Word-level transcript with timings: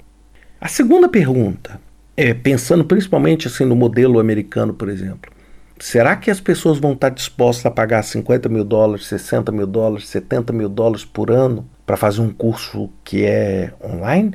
A 0.59 0.67
segunda 0.67 1.07
pergunta: 1.07 1.79
é, 2.17 2.33
pensando 2.33 2.83
principalmente 2.83 3.47
assim 3.47 3.63
no 3.63 3.75
modelo 3.75 4.19
americano, 4.19 4.73
por 4.73 4.89
exemplo, 4.89 5.31
será 5.79 6.15
que 6.15 6.31
as 6.31 6.39
pessoas 6.39 6.79
vão 6.79 6.93
estar 6.93 7.09
dispostas 7.09 7.67
a 7.67 7.71
pagar 7.71 8.03
50 8.03 8.49
mil 8.49 8.65
dólares, 8.65 9.05
60 9.05 9.51
mil 9.51 9.67
dólares, 9.67 10.07
70 10.07 10.51
mil 10.51 10.67
dólares 10.67 11.05
por 11.05 11.29
ano 11.29 11.69
para 11.85 11.95
fazer 11.95 12.21
um 12.21 12.33
curso 12.33 12.89
que 13.03 13.23
é 13.23 13.71
online? 13.81 14.33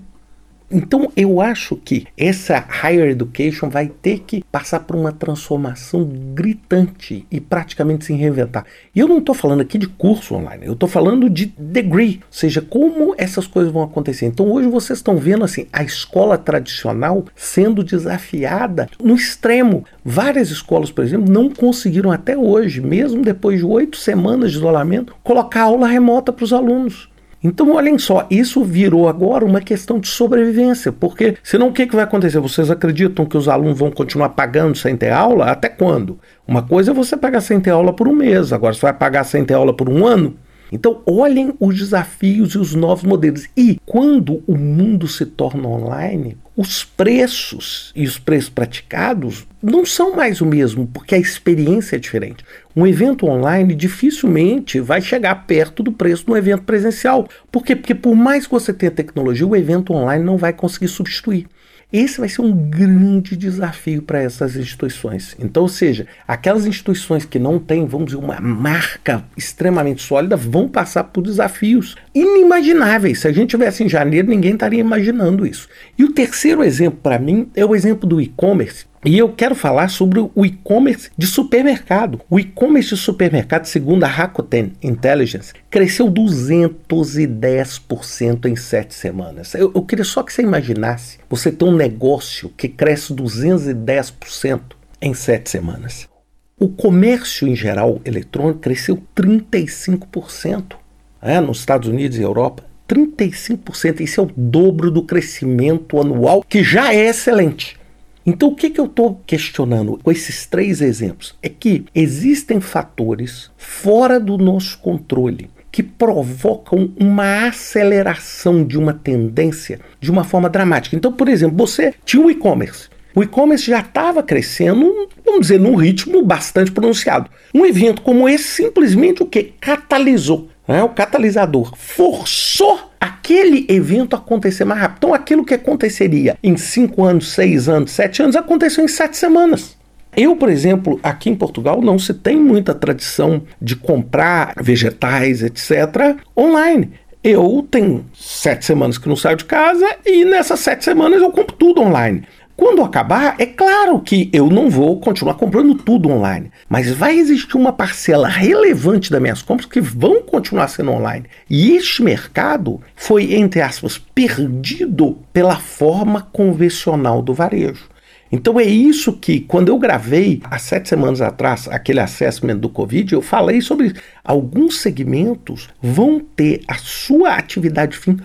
Então 0.72 1.12
eu 1.14 1.40
acho 1.40 1.76
que 1.76 2.06
essa 2.16 2.58
higher 2.58 3.10
education 3.10 3.68
vai 3.68 3.88
ter 3.88 4.20
que 4.20 4.42
passar 4.50 4.80
por 4.80 4.96
uma 4.96 5.12
transformação 5.12 6.04
gritante 6.34 7.26
e 7.30 7.40
praticamente 7.40 8.06
se 8.06 8.14
reinventar. 8.14 8.64
E 8.94 9.00
eu 9.00 9.06
não 9.06 9.18
estou 9.18 9.34
falando 9.34 9.60
aqui 9.60 9.76
de 9.76 9.86
curso 9.86 10.34
online, 10.34 10.66
eu 10.66 10.72
estou 10.72 10.88
falando 10.88 11.28
de 11.28 11.52
degree, 11.58 12.20
ou 12.22 12.32
seja, 12.32 12.62
como 12.62 13.14
essas 13.18 13.46
coisas 13.46 13.72
vão 13.72 13.82
acontecer. 13.82 14.26
Então 14.26 14.50
hoje 14.50 14.68
vocês 14.68 14.98
estão 14.98 15.16
vendo 15.18 15.44
assim 15.44 15.66
a 15.72 15.82
escola 15.84 16.38
tradicional 16.38 17.26
sendo 17.36 17.84
desafiada 17.84 18.88
no 19.02 19.14
extremo. 19.14 19.84
Várias 20.02 20.50
escolas, 20.50 20.90
por 20.90 21.04
exemplo, 21.04 21.30
não 21.30 21.50
conseguiram 21.50 22.10
até 22.10 22.36
hoje, 22.36 22.80
mesmo 22.80 23.22
depois 23.22 23.58
de 23.58 23.64
oito 23.64 23.98
semanas 23.98 24.52
de 24.52 24.56
isolamento, 24.56 25.14
colocar 25.22 25.62
aula 25.62 25.86
remota 25.86 26.32
para 26.32 26.44
os 26.44 26.52
alunos. 26.52 27.11
Então, 27.44 27.72
olhem 27.72 27.98
só, 27.98 28.26
isso 28.30 28.62
virou 28.62 29.08
agora 29.08 29.44
uma 29.44 29.60
questão 29.60 29.98
de 29.98 30.06
sobrevivência, 30.06 30.92
porque 30.92 31.36
senão 31.42 31.68
o 31.68 31.72
que, 31.72 31.86
que 31.86 31.94
vai 31.94 32.04
acontecer? 32.04 32.38
Vocês 32.38 32.70
acreditam 32.70 33.26
que 33.26 33.36
os 33.36 33.48
alunos 33.48 33.78
vão 33.78 33.90
continuar 33.90 34.28
pagando 34.30 34.76
sem 34.76 34.96
ter 34.96 35.10
aula? 35.10 35.46
Até 35.46 35.68
quando? 35.68 36.20
Uma 36.46 36.62
coisa 36.62 36.92
é 36.92 36.94
você 36.94 37.16
pagar 37.16 37.40
sem 37.40 37.60
ter 37.60 37.70
aula 37.70 37.92
por 37.92 38.06
um 38.06 38.14
mês, 38.14 38.52
agora 38.52 38.74
você 38.74 38.82
vai 38.82 38.92
pagar 38.92 39.24
sem 39.24 39.44
ter 39.44 39.54
aula 39.54 39.74
por 39.74 39.88
um 39.88 40.06
ano? 40.06 40.36
Então, 40.72 41.02
olhem 41.06 41.52
os 41.60 41.78
desafios 41.78 42.54
e 42.54 42.58
os 42.58 42.74
novos 42.74 43.04
modelos. 43.04 43.46
E 43.56 43.78
quando 43.84 44.42
o 44.46 44.56
mundo 44.56 45.06
se 45.06 45.26
torna 45.26 45.68
online, 45.68 46.38
os 46.56 46.84
preços 46.84 47.92
e 47.94 48.04
os 48.04 48.18
preços 48.18 48.50
praticados 48.50 49.46
não 49.62 49.86
são 49.86 50.16
mais 50.16 50.40
o 50.40 50.46
mesmo, 50.46 50.86
porque 50.86 51.14
a 51.14 51.18
experiência 51.18 51.96
é 51.96 51.98
diferente. 51.98 52.44
Um 52.74 52.86
evento 52.86 53.26
online 53.26 53.74
dificilmente 53.74 54.80
vai 54.80 55.00
chegar 55.00 55.46
perto 55.46 55.82
do 55.82 55.92
preço 55.92 56.24
de 56.24 56.32
um 56.32 56.36
evento 56.36 56.62
presencial. 56.62 57.28
Por 57.50 57.64
quê? 57.64 57.76
Porque 57.76 57.94
por 57.94 58.14
mais 58.14 58.46
que 58.46 58.52
você 58.52 58.72
tenha 58.72 58.90
tecnologia, 58.90 59.46
o 59.46 59.56
evento 59.56 59.92
online 59.92 60.24
não 60.24 60.36
vai 60.36 60.52
conseguir 60.52 60.88
substituir. 60.88 61.46
Esse 61.92 62.20
vai 62.20 62.28
ser 62.28 62.40
um 62.40 62.52
grande 62.52 63.36
desafio 63.36 64.00
para 64.00 64.22
essas 64.22 64.56
instituições. 64.56 65.36
Então, 65.38 65.64
ou 65.64 65.68
seja, 65.68 66.06
aquelas 66.26 66.64
instituições 66.64 67.26
que 67.26 67.38
não 67.38 67.58
têm, 67.58 67.84
vamos 67.86 68.06
dizer, 68.06 68.18
uma 68.18 68.40
marca 68.40 69.24
extremamente 69.36 70.02
sólida, 70.02 70.36
vão 70.36 70.68
passar 70.68 71.04
por 71.04 71.22
desafios 71.22 71.94
inimagináveis. 72.14 73.18
Se 73.20 73.28
a 73.28 73.32
gente 73.32 73.50
tivesse 73.50 73.84
em 73.84 73.88
janeiro, 73.88 74.28
ninguém 74.28 74.54
estaria 74.54 74.80
imaginando 74.80 75.46
isso. 75.46 75.68
E 75.98 76.04
o 76.04 76.12
terceiro 76.12 76.64
exemplo 76.64 76.98
para 77.02 77.18
mim 77.18 77.50
é 77.54 77.64
o 77.64 77.74
exemplo 77.74 78.08
do 78.08 78.20
e-commerce. 78.20 78.86
E 79.04 79.18
eu 79.18 79.30
quero 79.30 79.56
falar 79.56 79.88
sobre 79.88 80.20
o 80.20 80.46
e-commerce 80.46 81.10
de 81.18 81.26
supermercado. 81.26 82.20
O 82.30 82.38
e-commerce 82.38 82.90
de 82.90 82.96
supermercado, 82.96 83.64
segundo 83.64 84.04
a 84.04 84.06
Rakuten 84.06 84.74
Intelligence, 84.80 85.52
cresceu 85.68 86.08
210% 86.08 88.44
em 88.44 88.54
sete 88.54 88.94
semanas. 88.94 89.54
Eu, 89.54 89.72
eu 89.74 89.82
queria 89.82 90.04
só 90.04 90.22
que 90.22 90.32
você 90.32 90.42
imaginasse 90.42 91.18
você 91.28 91.50
ter 91.50 91.64
um 91.64 91.74
negócio 91.74 92.48
que 92.56 92.68
cresce 92.68 93.12
210% 93.12 94.60
em 95.00 95.12
sete 95.14 95.50
semanas. 95.50 96.08
O 96.56 96.68
comércio 96.68 97.48
em 97.48 97.56
geral 97.56 98.00
eletrônico 98.04 98.60
cresceu 98.60 99.02
35%. 99.16 100.76
É, 101.20 101.40
nos 101.40 101.58
Estados 101.58 101.88
Unidos 101.88 102.18
e 102.18 102.22
Europa, 102.22 102.62
35%. 102.88 103.98
Isso 103.98 104.20
é 104.20 104.24
o 104.24 104.30
dobro 104.36 104.92
do 104.92 105.02
crescimento 105.02 106.00
anual, 106.00 106.44
que 106.48 106.62
já 106.62 106.94
é 106.94 107.08
excelente. 107.08 107.81
Então, 108.24 108.48
o 108.48 108.54
que, 108.54 108.70
que 108.70 108.80
eu 108.80 108.86
estou 108.86 109.20
questionando 109.26 109.98
com 110.02 110.10
esses 110.10 110.46
três 110.46 110.80
exemplos? 110.80 111.34
É 111.42 111.48
que 111.48 111.84
existem 111.94 112.60
fatores 112.60 113.50
fora 113.56 114.20
do 114.20 114.38
nosso 114.38 114.78
controle 114.78 115.50
que 115.72 115.82
provocam 115.82 116.92
uma 117.00 117.48
aceleração 117.48 118.62
de 118.62 118.78
uma 118.78 118.92
tendência 118.92 119.80
de 119.98 120.10
uma 120.10 120.22
forma 120.22 120.48
dramática. 120.50 120.94
Então, 120.94 121.10
por 121.10 121.28
exemplo, 121.28 121.56
você 121.56 121.94
tinha 122.04 122.24
o 122.24 122.30
e-commerce. 122.30 122.90
O 123.14 123.22
e-commerce 123.22 123.66
já 123.66 123.80
estava 123.80 124.22
crescendo, 124.22 125.08
vamos 125.24 125.42
dizer, 125.42 125.58
num 125.58 125.74
ritmo 125.74 126.22
bastante 126.22 126.70
pronunciado. 126.70 127.30
Um 127.54 127.66
evento 127.66 128.02
como 128.02 128.28
esse 128.28 128.44
simplesmente 128.44 129.22
o 129.22 129.26
que? 129.26 129.54
Catalisou. 129.60 130.48
Né? 130.68 130.82
O 130.82 130.90
catalisador 130.90 131.74
forçou 131.76 132.91
aquele 133.02 133.66
evento 133.68 134.14
acontecer 134.14 134.64
mais 134.64 134.80
rápido. 134.80 134.98
Então, 134.98 135.14
aquilo 135.14 135.44
que 135.44 135.54
aconteceria 135.54 136.38
em 136.40 136.56
5 136.56 137.02
anos, 137.02 137.32
6 137.32 137.68
anos, 137.68 137.90
7 137.90 138.22
anos, 138.22 138.36
aconteceu 138.36 138.84
em 138.84 138.88
7 138.88 139.16
semanas. 139.16 139.76
Eu, 140.16 140.36
por 140.36 140.48
exemplo, 140.48 141.00
aqui 141.02 141.28
em 141.28 141.34
Portugal 141.34 141.82
não 141.82 141.98
se 141.98 142.14
tem 142.14 142.36
muita 142.36 142.72
tradição 142.72 143.42
de 143.60 143.74
comprar 143.74 144.54
vegetais, 144.62 145.42
etc., 145.42 146.16
online. 146.38 146.92
Eu 147.24 147.66
tenho 147.70 148.04
sete 148.14 148.64
semanas 148.64 148.98
que 148.98 149.08
não 149.08 149.14
saio 149.14 149.36
de 149.36 149.44
casa 149.44 149.86
e 150.04 150.24
nessas 150.24 150.58
sete 150.58 150.84
semanas 150.84 151.22
eu 151.22 151.30
compro 151.30 151.54
tudo 151.56 151.80
online. 151.80 152.24
Quando 152.54 152.82
acabar, 152.82 153.34
é 153.38 153.46
claro 153.46 153.98
que 154.00 154.28
eu 154.32 154.48
não 154.48 154.68
vou 154.68 155.00
continuar 155.00 155.34
comprando 155.34 155.74
tudo 155.74 156.10
online, 156.10 156.50
mas 156.68 156.90
vai 156.90 157.18
existir 157.18 157.56
uma 157.56 157.72
parcela 157.72 158.28
relevante 158.28 159.10
das 159.10 159.20
minhas 159.20 159.42
compras 159.42 159.66
que 159.66 159.80
vão 159.80 160.22
continuar 160.22 160.68
sendo 160.68 160.90
online. 160.90 161.24
E 161.48 161.72
este 161.72 162.02
mercado 162.02 162.80
foi, 162.94 163.34
entre 163.34 163.62
aspas, 163.62 163.98
perdido 163.98 165.18
pela 165.32 165.56
forma 165.56 166.20
convencional 166.20 167.22
do 167.22 167.32
varejo. 167.32 167.90
Então 168.30 168.58
é 168.58 168.64
isso 168.64 169.12
que, 169.12 169.40
quando 169.40 169.68
eu 169.68 169.78
gravei 169.78 170.40
há 170.44 170.58
sete 170.58 170.88
semanas 170.88 171.20
atrás 171.20 171.68
aquele 171.68 172.00
assessment 172.00 172.56
do 172.56 172.68
Covid, 172.68 173.12
eu 173.12 173.20
falei 173.20 173.60
sobre 173.60 173.94
alguns 174.24 174.80
segmentos 174.80 175.68
vão 175.82 176.18
ter 176.18 176.62
a 176.66 176.76
sua 176.76 177.34
atividade 177.34 177.96
fim 177.96 178.18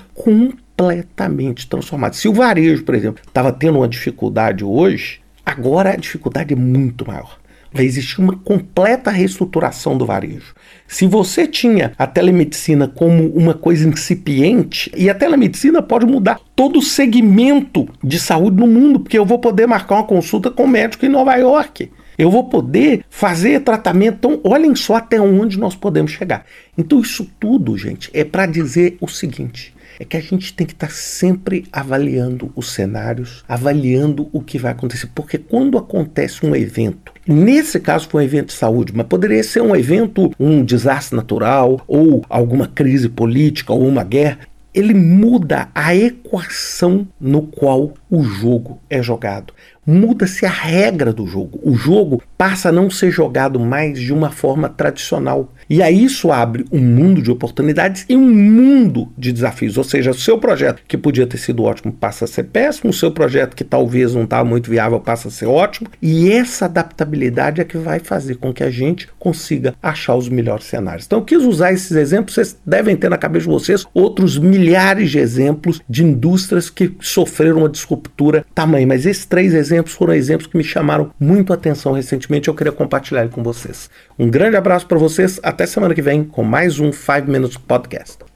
completamente 0.77 1.67
transformada. 1.67 2.13
Se 2.13 2.27
o 2.27 2.33
varejo, 2.33 2.83
por 2.83 2.93
exemplo, 2.93 3.23
estava 3.27 3.51
tendo 3.51 3.79
uma 3.79 3.87
dificuldade 3.87 4.63
hoje, 4.63 5.19
agora 5.43 5.93
a 5.93 5.95
dificuldade 5.95 6.53
é 6.53 6.57
muito 6.57 7.05
maior. 7.05 7.39
Vai 7.73 7.83
existir 7.83 8.21
uma 8.21 8.37
completa 8.37 9.11
reestruturação 9.11 9.97
do 9.97 10.05
varejo. 10.05 10.53
Se 10.87 11.05
você 11.05 11.45
tinha 11.45 11.91
a 11.97 12.07
telemedicina 12.07 12.87
como 12.87 13.27
uma 13.27 13.53
coisa 13.53 13.87
incipiente, 13.87 14.89
e 14.95 15.09
a 15.09 15.15
telemedicina 15.15 15.81
pode 15.81 16.05
mudar 16.05 16.39
todo 16.55 16.79
o 16.79 16.81
segmento 16.81 17.89
de 18.01 18.19
saúde 18.19 18.57
no 18.57 18.67
mundo, 18.67 19.01
porque 19.01 19.17
eu 19.17 19.25
vou 19.25 19.39
poder 19.39 19.67
marcar 19.67 19.95
uma 19.95 20.03
consulta 20.05 20.49
com 20.49 20.63
um 20.63 20.67
médico 20.67 21.05
em 21.05 21.09
Nova 21.09 21.35
York. 21.35 21.91
Eu 22.17 22.31
vou 22.31 22.45
poder 22.45 23.03
fazer 23.09 23.59
tratamento. 23.59 24.15
Então, 24.15 24.39
olhem 24.43 24.73
só 24.75 24.95
até 24.95 25.21
onde 25.21 25.59
nós 25.59 25.75
podemos 25.75 26.11
chegar. 26.11 26.45
Então, 26.75 26.99
isso 27.01 27.29
tudo, 27.39 27.77
gente, 27.77 28.09
é 28.13 28.23
para 28.23 28.47
dizer 28.47 28.97
o 28.99 29.07
seguinte: 29.07 29.75
é 29.99 30.05
que 30.05 30.17
a 30.17 30.21
gente 30.21 30.53
tem 30.53 30.65
que 30.65 30.73
estar 30.73 30.87
tá 30.87 30.93
sempre 30.93 31.65
avaliando 31.71 32.51
os 32.55 32.71
cenários, 32.71 33.43
avaliando 33.47 34.29
o 34.31 34.41
que 34.41 34.57
vai 34.57 34.71
acontecer, 34.71 35.09
porque 35.13 35.37
quando 35.37 35.77
acontece 35.77 36.45
um 36.45 36.55
evento, 36.55 37.11
nesse 37.27 37.79
caso 37.79 38.07
foi 38.07 38.23
um 38.23 38.25
evento 38.25 38.47
de 38.47 38.53
saúde, 38.53 38.93
mas 38.95 39.07
poderia 39.07 39.43
ser 39.43 39.61
um 39.61 39.75
evento, 39.75 40.31
um 40.39 40.63
desastre 40.63 41.15
natural, 41.15 41.81
ou 41.87 42.23
alguma 42.29 42.67
crise 42.67 43.09
política, 43.09 43.73
ou 43.73 43.87
uma 43.87 44.03
guerra, 44.03 44.39
ele 44.73 44.93
muda 44.93 45.69
a 45.73 45.95
equação 45.95 47.07
no 47.19 47.41
qual 47.41 47.93
o 48.09 48.23
jogo 48.23 48.79
é 48.89 49.01
jogado. 49.01 49.51
Muda-se 49.89 50.45
a 50.45 50.49
regra 50.49 51.13
do 51.13 51.25
jogo. 51.25 51.61
O 51.63 51.73
jogo 51.73 52.21
passa 52.37 52.67
a 52.67 52.71
não 52.73 52.89
ser 52.89 53.09
jogado 53.09 53.57
mais 53.57 53.97
de 53.97 54.11
uma 54.11 54.29
forma 54.29 54.67
tradicional. 54.67 55.53
E 55.69 55.81
aí 55.81 56.03
isso 56.03 56.29
abre 56.29 56.65
um 56.69 56.81
mundo 56.81 57.21
de 57.21 57.31
oportunidades 57.31 58.05
e 58.09 58.15
um 58.15 58.29
mundo 58.29 59.07
de 59.17 59.31
desafios. 59.31 59.77
Ou 59.77 59.85
seja, 59.85 60.11
o 60.11 60.13
seu 60.13 60.37
projeto 60.37 60.81
que 60.85 60.97
podia 60.97 61.25
ter 61.25 61.37
sido 61.37 61.63
ótimo 61.63 61.93
passa 61.93 62.25
a 62.25 62.27
ser 62.27 62.43
péssimo, 62.43 62.89
o 62.89 62.93
seu 62.93 63.11
projeto 63.11 63.55
que 63.55 63.63
talvez 63.63 64.13
não 64.13 64.25
estava 64.25 64.43
muito 64.43 64.69
viável 64.69 64.99
passa 64.99 65.29
a 65.29 65.31
ser 65.31 65.45
ótimo. 65.45 65.89
E 66.01 66.33
essa 66.33 66.65
adaptabilidade 66.65 67.61
é 67.61 67.63
que 67.63 67.77
vai 67.77 67.99
fazer 67.99 68.35
com 68.35 68.53
que 68.53 68.63
a 68.63 68.69
gente 68.69 69.07
consiga 69.17 69.73
achar 69.81 70.15
os 70.15 70.27
melhores 70.27 70.65
cenários. 70.65 71.05
Então 71.05 71.19
eu 71.19 71.25
quis 71.25 71.43
usar 71.43 71.71
esses 71.71 71.91
exemplos, 71.91 72.35
vocês 72.35 72.57
devem 72.65 72.97
ter 72.97 73.09
na 73.09 73.17
cabeça 73.17 73.45
de 73.45 73.51
vocês 73.51 73.85
outros 73.93 74.37
milhares 74.37 75.11
de 75.11 75.19
exemplos 75.19 75.81
de 75.87 76.03
indústrias 76.03 76.69
que 76.69 76.93
sofreram 76.99 77.59
uma 77.59 77.69
disruptura 77.69 78.45
tamanho. 78.53 78.87
Mas 78.87 79.05
esses 79.05 79.25
três 79.25 79.53
exemplos 79.53 79.76
foram 79.85 80.13
exemplos 80.13 80.47
que 80.47 80.57
me 80.57 80.63
chamaram 80.63 81.11
muito 81.19 81.53
a 81.53 81.55
atenção 81.55 81.91
recentemente. 81.91 82.47
Eu 82.47 82.55
queria 82.55 82.71
compartilhar 82.71 83.27
com 83.29 83.43
vocês. 83.43 83.89
Um 84.17 84.29
grande 84.29 84.57
abraço 84.57 84.87
para 84.87 84.97
vocês. 84.97 85.39
Até 85.43 85.65
semana 85.65 85.93
que 85.93 86.01
vem 86.01 86.23
com 86.23 86.43
mais 86.43 86.79
um 86.79 86.91
5 86.91 87.29
Minutes 87.29 87.57
Podcast. 87.57 88.26